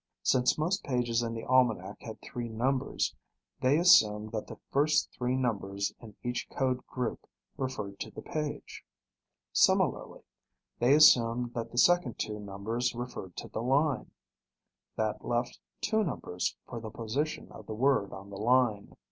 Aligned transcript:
Since 0.23 0.57
most 0.57 0.83
pages 0.83 1.21
in 1.21 1.35
the 1.35 1.43
Almanac 1.43 2.01
had 2.01 2.19
three 2.23 2.49
numbers, 2.49 3.15
they 3.59 3.77
assumed 3.77 4.31
that 4.31 4.47
the 4.47 4.57
first 4.71 5.11
three 5.11 5.35
numbers 5.35 5.93
in 5.99 6.15
each 6.23 6.49
code 6.49 6.83
group 6.87 7.27
referred 7.55 7.99
to 7.99 8.09
the 8.09 8.23
page. 8.23 8.83
Similarly, 9.53 10.23
they 10.79 10.95
assumed 10.95 11.53
that 11.53 11.69
the 11.71 11.77
second 11.77 12.17
two 12.17 12.39
numbers 12.39 12.95
referred 12.95 13.35
to 13.35 13.47
the 13.47 13.61
line. 13.61 14.09
That 14.95 15.23
left 15.23 15.59
two 15.81 16.03
numbers 16.03 16.55
for 16.65 16.79
the 16.79 16.89
position 16.89 17.51
of 17.51 17.67
the 17.67 17.75
word 17.75 18.11
on 18.11 18.31
the 18.31 18.37
line. 18.41 18.95